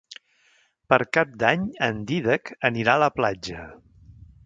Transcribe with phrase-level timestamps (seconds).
[0.93, 3.73] Per Cap d'Any en Dídac anirà a la platja.